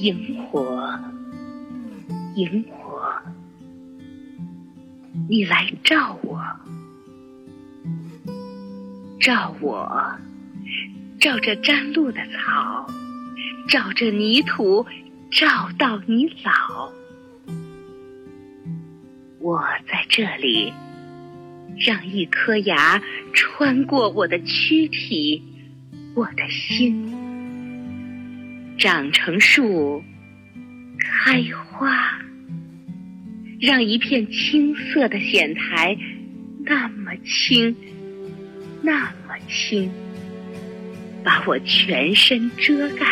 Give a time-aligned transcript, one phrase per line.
[0.00, 0.98] 萤火，
[2.34, 3.02] 萤火，
[5.28, 6.40] 你来照我，
[9.20, 10.16] 照我，
[11.20, 12.86] 照着沾露的草，
[13.68, 14.86] 照着泥土，
[15.30, 16.90] 照到你老。
[19.38, 20.72] 我在这里，
[21.76, 23.02] 让一颗牙
[23.34, 25.42] 穿过我的躯体，
[26.14, 27.29] 我的心。
[28.80, 30.02] 长成树，
[30.98, 32.18] 开花，
[33.60, 35.94] 让一片青色的藓苔
[36.64, 37.76] 那么轻，
[38.80, 39.90] 那么轻，
[41.22, 43.04] 把我全身遮盖，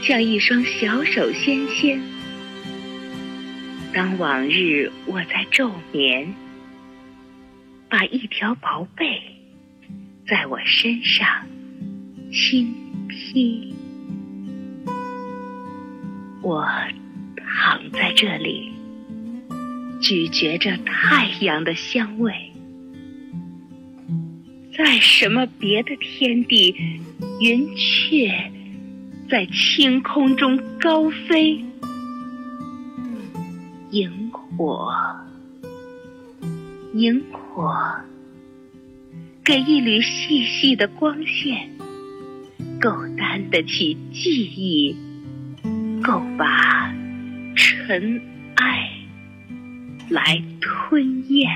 [0.00, 2.00] 像一双小手纤纤。
[3.92, 6.32] 当往日我在昼眠，
[7.88, 9.20] 把一条薄被
[10.28, 11.26] 在我身上
[12.32, 12.72] 轻
[13.12, 13.74] 披。
[16.42, 16.66] 我
[17.36, 18.72] 躺在这里，
[20.00, 22.32] 咀嚼着太阳的香味。
[24.76, 26.74] 在什么别的天地，
[27.40, 28.50] 云雀
[29.30, 31.64] 在青空中高飞。
[33.90, 34.90] 萤火，
[36.94, 37.76] 萤火，
[39.44, 41.70] 给一缕细细的光线，
[42.82, 45.12] 够担得起记忆。
[46.02, 46.92] 够把
[47.54, 48.20] 尘
[48.56, 48.90] 埃
[50.08, 51.48] 来吞咽。